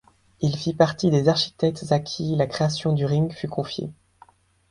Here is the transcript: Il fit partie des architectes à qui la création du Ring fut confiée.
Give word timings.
Il 0.39 0.55
fit 0.57 0.73
partie 0.73 1.11
des 1.11 1.29
architectes 1.29 1.91
à 1.91 1.99
qui 1.99 2.35
la 2.35 2.47
création 2.47 2.91
du 2.91 3.05
Ring 3.05 3.31
fut 3.31 3.47
confiée. 3.47 3.91